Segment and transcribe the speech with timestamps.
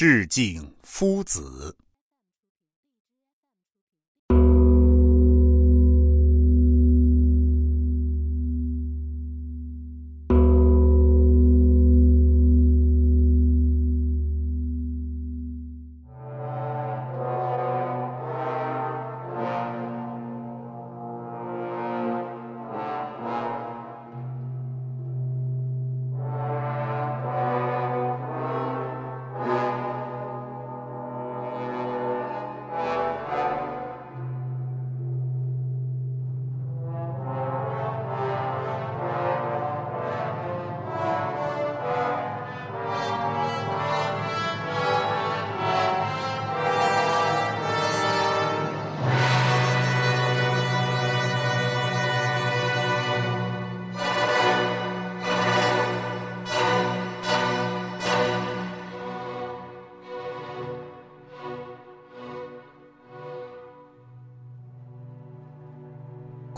[0.00, 1.74] 致敬夫子。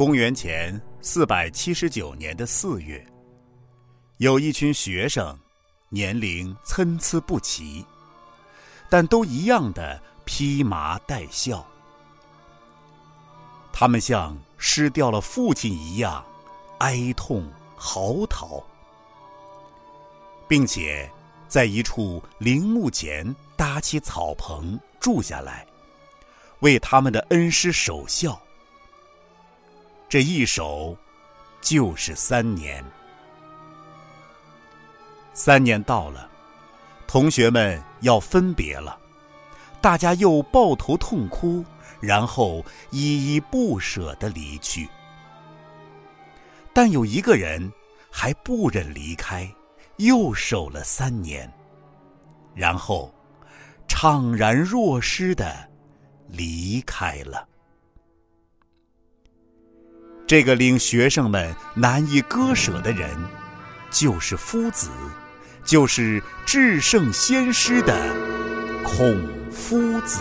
[0.01, 3.07] 公元前四百七十九年的四月，
[4.17, 5.39] 有一群学生，
[5.91, 7.85] 年龄参差不齐，
[8.89, 11.63] 但都一样的披麻戴孝。
[13.75, 16.25] 他们像失掉了父亲一样，
[16.79, 18.65] 哀痛嚎啕，
[20.49, 21.13] 并且
[21.47, 25.67] 在一处陵墓前搭起草棚住下来，
[26.61, 28.41] 为他们的恩师守孝。
[30.11, 30.97] 这一守，
[31.61, 32.85] 就是三年。
[35.33, 36.29] 三年到了，
[37.07, 38.99] 同学们要分别了，
[39.81, 41.65] 大家又抱头痛哭，
[42.01, 44.89] 然后依依不舍的离去。
[46.73, 47.73] 但有一个人
[48.11, 49.49] 还不忍离开，
[49.99, 51.49] 又守了三年，
[52.53, 53.15] 然后
[53.87, 55.71] 怅然若失的
[56.27, 57.47] 离开了。
[60.31, 63.11] 这个令学生们难以割舍的人，
[63.91, 64.89] 就是夫子，
[65.65, 67.93] 就是至圣先师的
[68.85, 69.21] 孔
[69.51, 70.21] 夫子。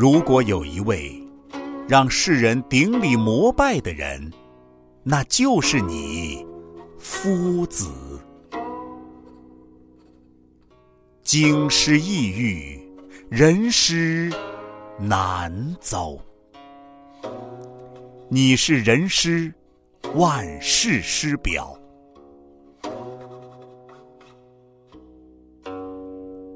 [0.00, 1.20] 如果有一位
[1.88, 4.32] 让世人顶礼膜拜的人，
[5.02, 6.46] 那就是你，
[7.00, 7.90] 夫子。
[11.24, 12.80] 经师异域，
[13.28, 14.32] 人师
[15.00, 16.16] 难遭。
[18.28, 19.52] 你是人师，
[20.14, 21.76] 万世师表。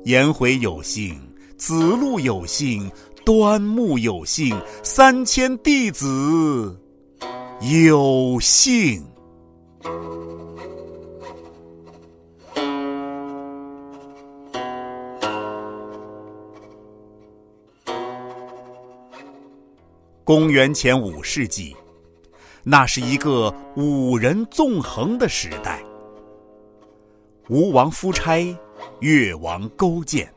[0.04, 1.20] 颜回有幸，
[1.56, 2.88] 子路有幸。
[3.24, 6.76] 端木有幸，三千弟子
[7.60, 9.04] 有幸。
[20.24, 21.76] 公元前五世纪，
[22.64, 25.82] 那是一个五人纵横的时代。
[27.48, 28.56] 吴王夫差，
[29.00, 30.32] 越王勾践。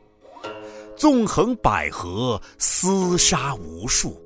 [1.06, 4.20] 纵横捭阖，厮杀无数，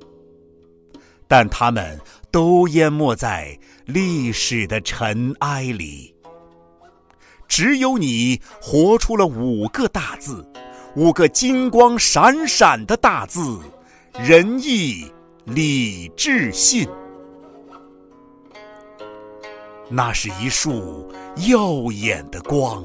[1.28, 3.54] 但他们都淹没在
[3.84, 6.14] 历史的尘埃里。
[7.46, 10.42] 只有你活出了五个大字，
[10.96, 13.58] 五个金光闪闪的大字：
[14.18, 15.06] 仁义
[15.44, 16.88] 礼智信。
[19.90, 21.12] 那是一束
[21.46, 22.82] 耀眼的光，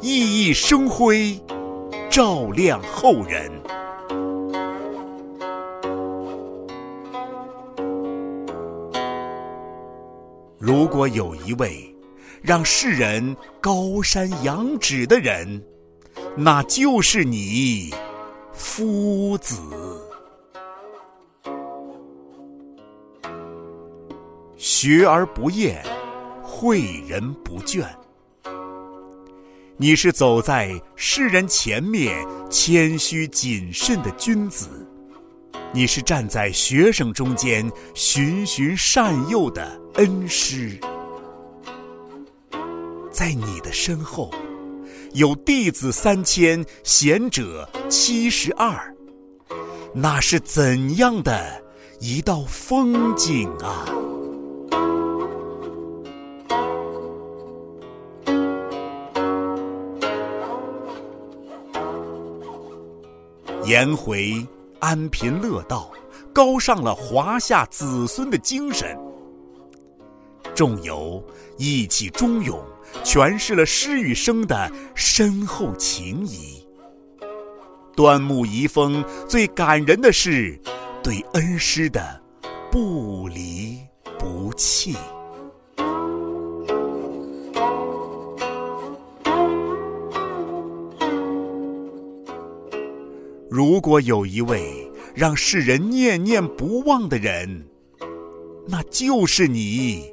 [0.00, 1.36] 熠熠生辉。
[2.16, 3.52] 照亮后人。
[10.56, 11.94] 如果有一位
[12.40, 15.62] 让世人高山仰止的人，
[16.34, 17.94] 那就是你，
[18.50, 19.60] 夫子。
[24.56, 25.84] 学而不厌，
[26.42, 27.86] 诲人不倦。
[29.78, 34.68] 你是走在世人前面谦虚谨慎的君子，
[35.70, 40.80] 你是站在学生中间循循善诱的恩师，
[43.10, 44.30] 在你的身后，
[45.12, 48.94] 有弟子三千，贤者七十二。
[49.94, 51.62] 那是怎样的
[52.00, 53.84] 一道风景啊！
[63.66, 64.46] 颜回
[64.78, 65.90] 安贫乐道，
[66.32, 68.96] 高尚了华夏子孙的精神。
[70.54, 71.20] 仲由
[71.58, 72.56] 义气忠勇，
[73.02, 76.64] 诠释了诗与生的深厚情谊。
[77.96, 80.56] 端木遗风最感人的是
[81.02, 82.22] 对恩师的
[82.70, 83.80] 不离
[84.16, 84.94] 不弃。
[93.56, 97.66] 如果有一位让世人念念不忘的人，
[98.68, 100.12] 那就是你，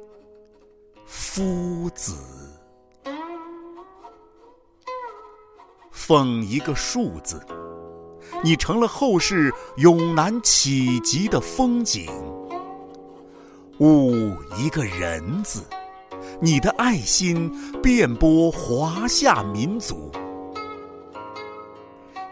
[1.04, 2.14] 夫子。
[5.90, 7.38] 奉一个数字。
[8.42, 12.10] 你成了后世永难企及的风景。
[13.78, 15.60] 悟一个人字，
[16.40, 17.52] 你的爱心
[17.82, 20.10] 遍播华夏民族。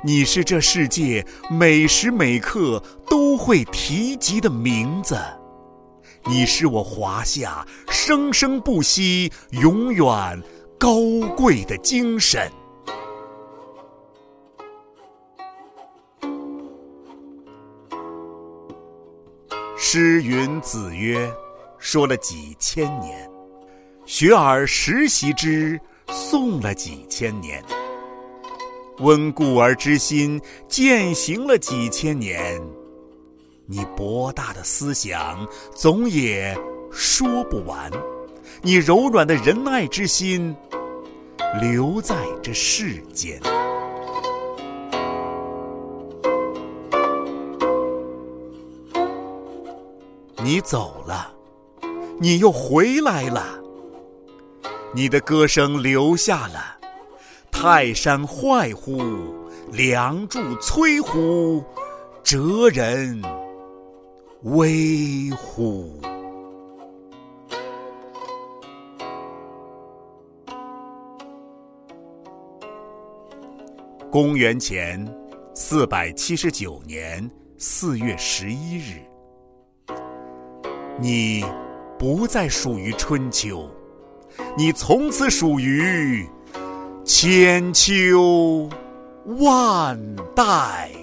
[0.05, 5.17] 你是这世界每时每刻都会提及的名字，
[6.25, 10.43] 你是我华夏生生不息、永远
[10.77, 10.97] 高
[11.37, 12.51] 贵的精神。
[19.77, 21.33] 诗云：“子曰，
[21.79, 23.17] 说了几千年；
[24.05, 25.79] 学而时习之，
[26.09, 27.63] 诵了几千年。
[28.99, 32.61] 温故而知新，践行了几千年。
[33.67, 36.56] 你博大的思想，总也
[36.91, 37.91] 说不完；
[38.61, 40.55] 你柔软的仁爱之心，
[41.61, 43.41] 留在这世间。”
[50.44, 51.33] 你走了，
[52.19, 53.61] 你又回来了。
[54.93, 56.81] 你的歌声留下了。
[57.62, 58.99] 泰山坏乎？
[59.70, 61.62] 梁柱摧乎？
[62.25, 63.23] 哲人
[64.43, 66.00] 危乎？
[74.11, 75.06] 公元前
[75.55, 79.00] 四百七十九年四月十一日。
[80.99, 81.44] 你
[81.97, 83.70] 不再属于春秋，
[84.58, 86.29] 你从此属于
[87.05, 88.69] 千秋
[89.25, 89.99] 万
[90.35, 91.02] 代。